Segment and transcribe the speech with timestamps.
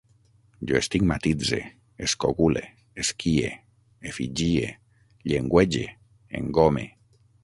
[0.69, 1.57] Jo estigmatitze,
[2.07, 2.63] escogule,
[3.03, 3.51] esquie,
[4.13, 4.71] efigie,
[5.33, 5.85] llengüege,
[6.41, 6.87] engome